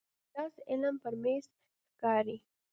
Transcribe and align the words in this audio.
ګیلاس 0.31 0.53
د 0.57 0.59
علم 0.69 0.95
پر 1.03 1.13
میز 1.23 1.45
ښکاري. 1.91 2.37